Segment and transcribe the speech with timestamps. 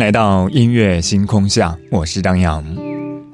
[0.00, 2.64] 来到音乐星空下，我是张扬。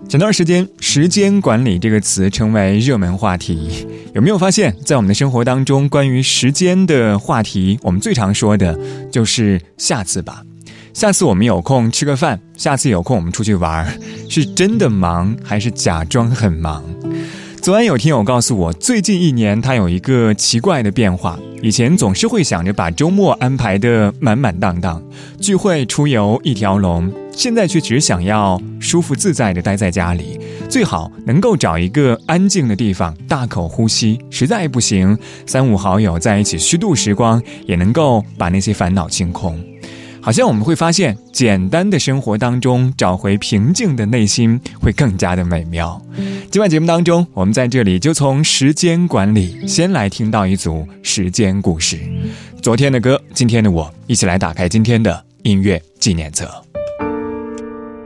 [0.09, 3.87] 前段时间，“时间管理”这个词成为热门话题。
[4.15, 8.77] 有没有发现，在我们的生活当中，关于时间的话题，我们最常说的
[9.13, 10.43] 就是“下次吧”。
[10.93, 13.87] 下次我们有空吃个饭，下次有空我们出去玩，
[14.29, 16.83] 是真的忙还是假装很忙？
[17.63, 21.39] 昨晚有听友告诉我，最近一年他有一个奇怪的变化。
[21.67, 25.03] 以前总是会想着把周末安排的满满当当，
[25.41, 27.13] 聚会出游一条龙。
[27.33, 30.39] 现在却只想要舒服自在的待在家里，
[30.71, 34.17] 最好能够找一个安静的地方，大口呼吸。
[34.31, 39.61] 实在不行，三五好友在一起虚度时光，也能够把那些烦恼清空。
[40.27, 46.03] 好像我们会发现，简单的生活当中找回平静的内心会更加的美妙。
[46.51, 52.01] 今晚节目当中，我们在这里就从时间管理先来听到一组时间故事。
[52.61, 56.51] 昨天的歌，今天的我，一起来打开今天的音乐纪念册。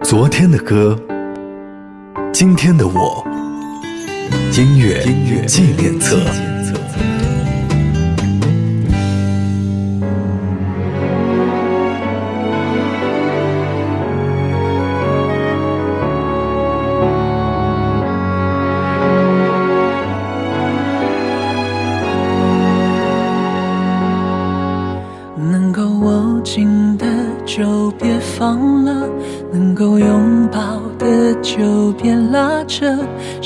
[0.02, 1.00] 昨天的歌，
[2.34, 3.24] 今天的我，
[4.58, 5.02] 音乐
[5.46, 6.20] 纪念册。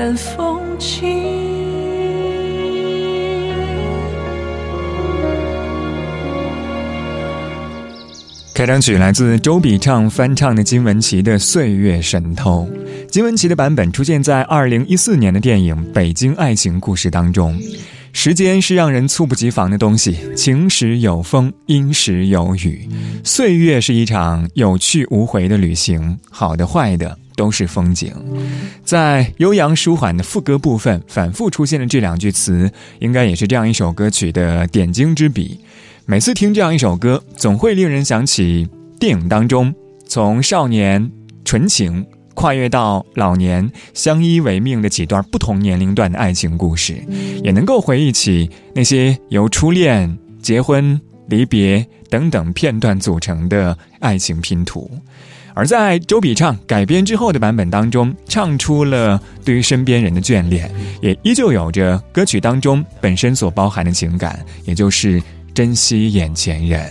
[0.00, 1.06] 云淡风轻。
[8.54, 12.66] 开场曲来自周笔畅翻唱的金玟岐的《岁月神偷》，
[13.10, 17.60] 金玟岐的版本出现在二零一四年的电影《北京爱情故事》当中。
[18.12, 22.88] 时间是让人猝不及防的东西，晴时有风，阴时有雨。
[23.22, 28.14] 岁月是一场有去无回的旅行，好的坏的都是风景。
[28.84, 35.60] 在悠扬舒缓的副歌部分，反复出现的这两句词，应该也是这样一首歌曲的点睛之笔。
[36.06, 38.68] 每次听这样一首歌，总会令人想起
[38.98, 39.74] 电影当中
[40.06, 41.10] 从少年
[41.44, 42.06] 纯情。
[42.32, 46.96] 跨越到老年相依为命的几段不同年龄段的爱情故事，
[47.42, 50.98] 也能够回忆起那些由初恋、结婚、
[51.28, 54.90] 离别等等片段组成的爱情拼图。
[55.54, 60.70] 而在周笔畅改编之后的版本当中，唱出了对于身边人的眷恋，
[61.00, 66.90] 也依旧有着歌曲当中本身所包含的情感，也就是珍惜眼前人。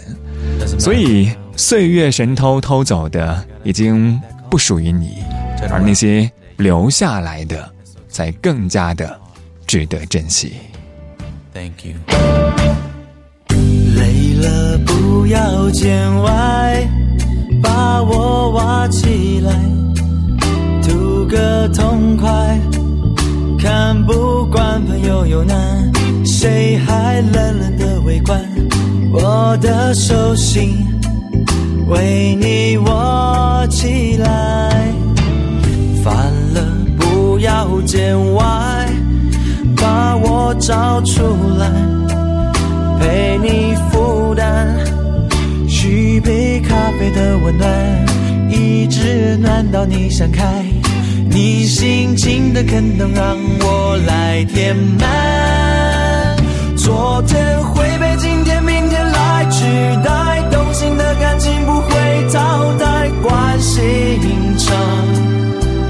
[0.78, 4.20] 所以，岁月神偷偷走的已经
[4.50, 5.18] 不属于你。
[5.70, 7.70] 而那些留下来的，
[8.08, 9.20] 才更加的
[9.68, 10.54] 值得珍惜。
[11.54, 11.96] Thank you。
[13.96, 16.88] 累了不要见外，
[17.62, 19.52] 把我挖起来，
[20.82, 22.60] 图个痛快。
[23.58, 25.92] 看不惯朋友有难，
[26.26, 28.40] 谁还冷冷的围观？
[29.12, 30.86] 我的手心
[31.88, 34.94] 为你握起来。
[36.04, 36.16] 烦
[36.54, 36.62] 了，
[36.98, 38.88] 不要见外，
[39.76, 41.22] 把我找出
[41.58, 41.70] 来，
[43.00, 43.76] 陪你
[47.50, 47.68] 温暖，
[48.52, 50.64] 一直暖到你想开。
[51.32, 56.38] 你心情的坑能让我来填满。
[56.78, 59.66] 昨天会被今天、明天来取
[60.06, 61.90] 代，动心的感情不会
[62.32, 63.80] 淘汰，关心
[64.60, 64.78] 常。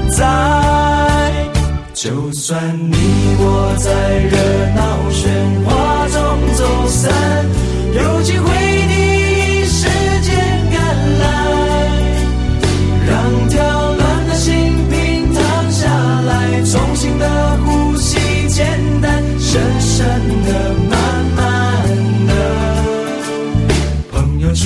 [0.08, 1.44] 在，
[1.92, 2.58] 就算
[2.90, 2.96] 你
[3.38, 3.90] 我在
[4.30, 4.36] 热
[4.76, 4.80] 闹
[5.12, 5.28] 喧
[5.66, 6.18] 哗中
[6.54, 7.12] 走散，
[7.94, 8.48] 有机会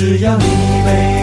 [0.07, 0.45] 只要你
[0.85, 1.14] 被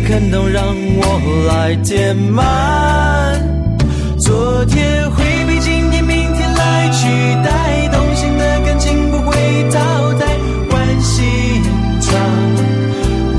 [0.00, 0.64] 的坑洞让
[0.96, 2.40] 我来填满。
[4.18, 7.06] 昨天会被今天、明天来取
[7.44, 9.36] 代，动心的感情不会
[9.70, 10.26] 淘汰，
[10.70, 11.62] 关心
[12.00, 12.12] 常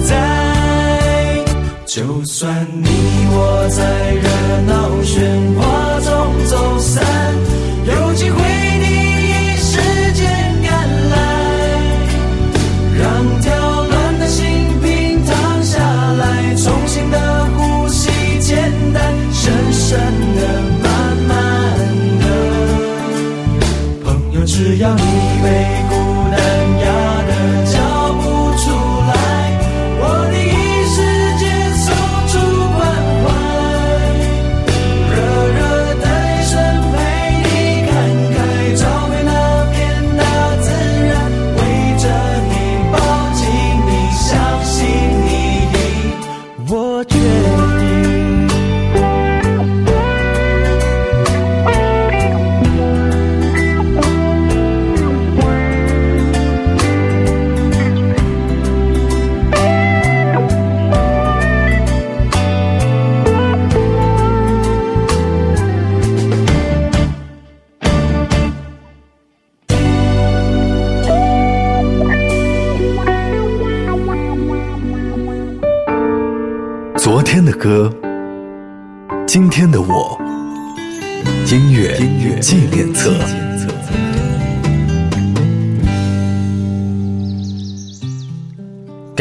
[0.04, 0.18] 在。
[1.86, 2.90] 就算你
[3.32, 4.28] 我在热
[4.68, 5.51] 闹喧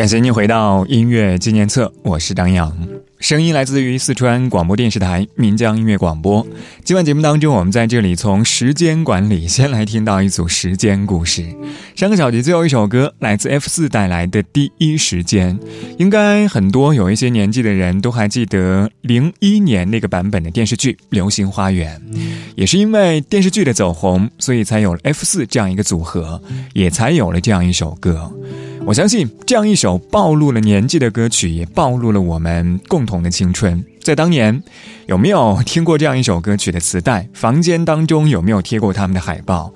[0.00, 2.74] 感谢您回到音乐纪念册，我是张扬。
[3.18, 6.46] 声音来自于四川广播电视台岷江音乐广播。
[6.82, 11.44] 今晚节目当中，我们在这里从时间管理先来听到一组时间故事。
[11.94, 15.58] 上个小节最后一首歌来自 F 四带来的《第一时间》，
[15.98, 22.00] 应该很多有一些年纪的人都还记得零一年那个版本的电视剧《流星花园》。
[22.56, 26.42] 也是因为电视剧的走红，所以才有了 F 四这样一个组合，
[26.72, 28.32] 也才有了这样一首歌。
[28.86, 33.84] 我相信这样一首暴露了年纪的歌曲，也暴露了我们共同的青春。
[34.02, 34.62] 在当年，
[35.06, 37.28] 有没有听过这样一首歌曲的磁带？
[37.34, 39.72] 房间当中有没有贴过他们的海报？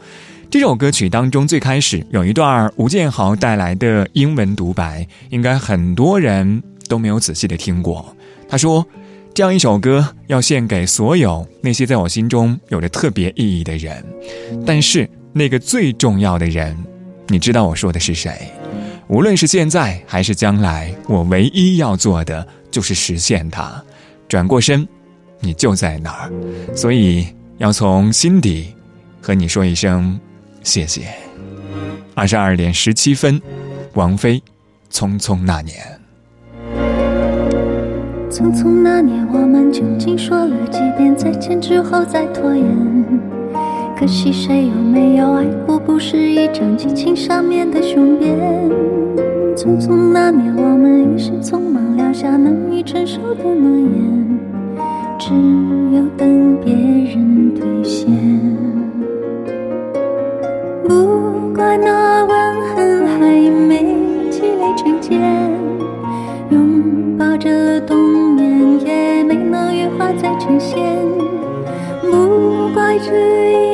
[0.51, 8.17] 这首歌曲当中最开始有一段吴建豪带来的英文独白，应该很多人都没有仔细的听过。
[8.49, 8.85] 他说
[9.35, 14.05] ：“这样一首歌要献给所有那些在我心中有着特别意义的人，
[14.67, 16.77] 但是那个最重要的人，
[17.29, 18.33] 你知道我说的是谁？”
[19.09, 23.83] 无论是现在还是将来，我唯一要做的就是实现它。
[24.27, 24.87] 转过身，
[25.41, 26.33] 你就在那儿，
[26.75, 27.27] 所以
[27.59, 28.75] 要从心底
[29.21, 30.19] 和你说一声
[30.63, 31.09] 谢谢。
[32.15, 33.41] 二十二点十七分，
[33.93, 34.43] 王菲，
[34.91, 35.77] 《匆匆那年》。
[38.31, 42.67] 匆匆那年，我们究竟说了几遍再见之后再拖延？
[43.97, 45.79] 可惜谁有没有爱过？
[45.79, 48.37] 不是一张激情上面的雄辩。
[49.57, 54.39] 匆匆那年，我们一时匆忙撂下难以承受的诺言，
[55.19, 55.33] 只
[55.97, 58.11] 有等别人兑现。
[60.87, 62.35] 不怪那吻
[62.75, 63.97] 痕还没
[64.29, 65.19] 积累成茧，
[66.51, 67.97] 拥抱着冬
[68.35, 70.79] 眠也没能羽化再成仙。
[72.03, 73.13] 不怪这
[73.53, 73.74] 一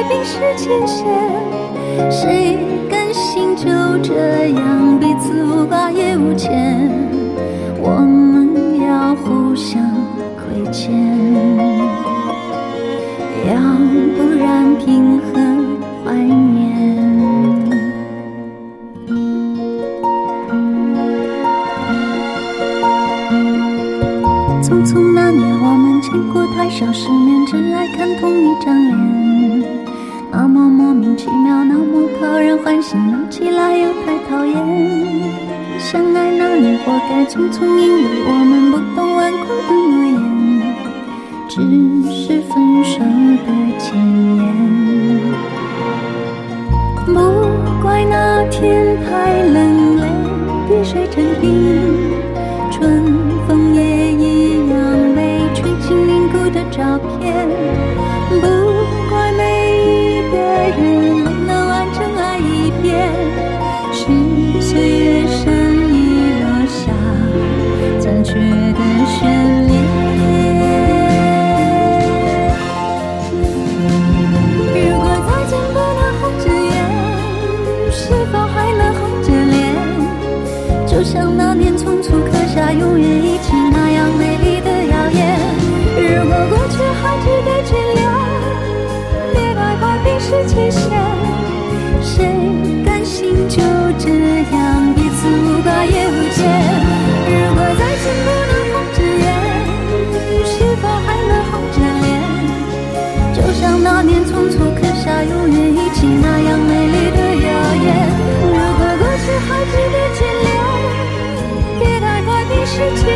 [0.00, 1.04] 快冰释前嫌。
[2.10, 3.68] 谁甘心就
[4.02, 6.88] 这样彼此无挂也无牵？
[7.82, 9.14] 我们要。
[9.14, 9.82] 互相
[10.38, 10.94] 亏欠，
[13.44, 13.60] 要
[14.16, 15.26] 不然凭何
[16.04, 16.58] 怀念？
[24.62, 28.96] 匆匆那年，我们见过太少世面，只爱看同一张脸，
[31.38, 34.54] 妙，那么讨人欢喜，闹起来又太讨厌。
[35.78, 40.18] 相爱那年，活该匆匆，因为我们不懂顽固的诺言，
[41.48, 41.54] 只
[42.10, 42.98] 是分手
[43.46, 43.88] 的前
[44.36, 44.38] 言。
[47.06, 47.14] 不
[47.82, 50.02] 怪那天太冷，泪
[50.68, 51.44] 滴水成冰，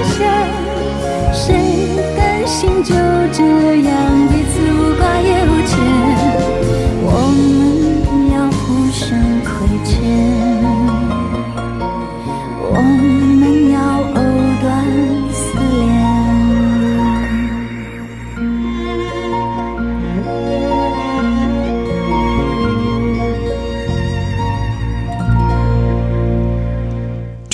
[0.05, 0.64] 释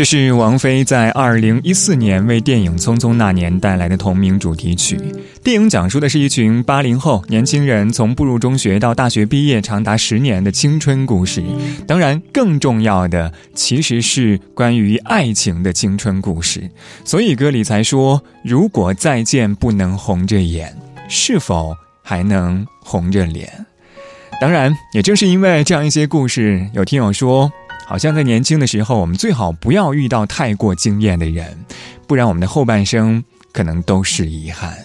[0.00, 4.98] 这是王菲在二零一四年为电影《匆匆那年》带来的同名主题曲。
[5.44, 11.44] 电影讲述的是一群八零后年轻人从步入中学到大学毕业长达十年的青春故事。
[11.86, 16.70] 当然，更重要的其实是关于爱情的青春故事。
[17.04, 20.74] 所以歌里才说：“如果再见不能红着眼，
[21.10, 23.66] 是否还能红着脸？”
[24.40, 27.52] 当然，也正是因为这样一些故事，有听友说。
[27.90, 31.58] 好像在年轻的时候，我们最好不要遇到太过惊艳的人，
[32.06, 34.78] 不然我们的后半生可能都是遗憾。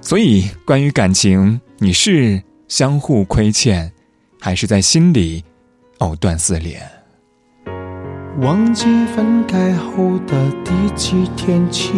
[0.00, 3.92] 所以，关于感情，你是相互亏欠，
[4.40, 5.44] 还是在心里
[5.98, 6.80] 藕断丝连？
[8.40, 11.92] 忘记分开后的第几天起，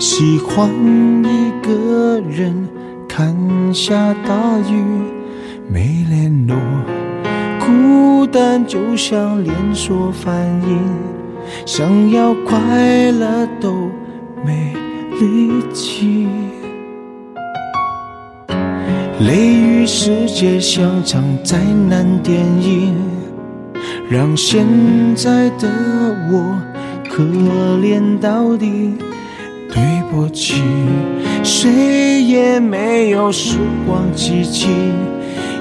[0.00, 0.68] 喜欢
[1.22, 2.68] 一个人
[3.08, 4.82] 看下大雨，
[5.68, 6.56] 没联络。
[7.70, 10.78] 孤单就像连锁反应，
[11.64, 13.88] 想要快乐都
[14.44, 14.74] 没
[15.20, 16.26] 力气。
[19.20, 22.94] 雷雨世界像场灾难电影，
[24.08, 24.66] 让现
[25.14, 25.68] 在的
[26.32, 26.58] 我
[27.08, 27.22] 可
[27.82, 28.94] 怜到底。
[29.72, 30.60] 对不起，
[31.44, 34.66] 谁也没有时光机器。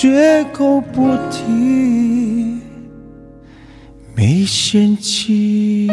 [0.00, 2.60] 绝口不提，
[4.14, 5.88] 没嫌弃。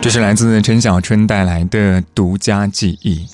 [0.00, 3.26] 这是来自陈小春带来的独家记忆。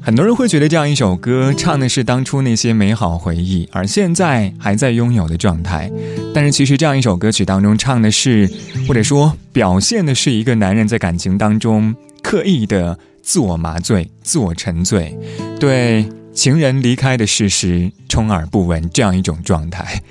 [0.00, 5.90] 很多人会觉得这样一首歌唱的是当初那些美好回忆，而现在还在拥有的状态。
[6.34, 8.50] 但是其实这样一首歌曲当中唱的是，
[8.88, 15.16] 或者说表现的是一个男人在感情当中刻意的自我麻醉、自我沉醉，
[15.60, 20.02] 对情人离开的事实充耳不闻这样一种状态。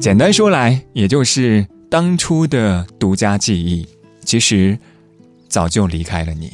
[0.00, 3.86] 简单说来，也就是当初的独家记忆，
[4.24, 4.78] 其实。
[5.48, 6.52] 早就离开了你。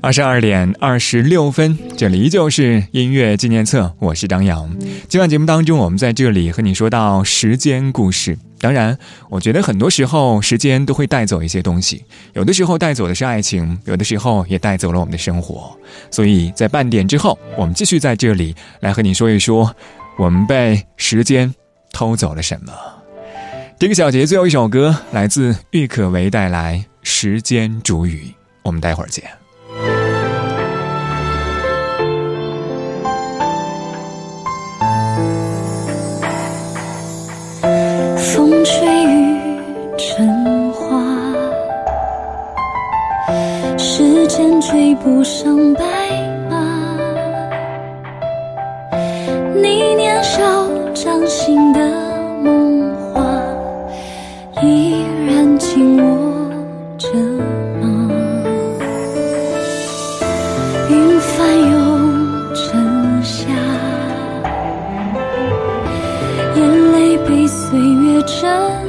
[0.00, 4.70] 二十二点二十六分，这里依旧是音乐纪念册，我是张扬。
[5.08, 8.36] 今晚节目当中，我们在这里和你说到时间故事。
[8.60, 8.98] 当然，
[9.30, 15.74] 我觉得很多时候时间都会带走一些东西，有的时候带走的是爱情，有的时候也带走了我们的生活。
[16.10, 19.74] 所以在半点之后，我们继续在这里来和你说一说，
[20.18, 21.54] 我们被时间。
[21.94, 22.72] 偷走了什么？
[23.78, 28.26] 这个小节最后一首歌来自郁可唯带来《时间煮雨》，
[28.62, 29.24] 我们待会儿见。
[38.18, 39.38] 风吹雨
[39.96, 41.00] 成花，
[43.78, 45.84] 时间追不上白
[46.50, 46.56] 马，
[49.54, 50.42] 你年少。
[50.94, 51.83] 掌心的
[68.54, 68.83] 月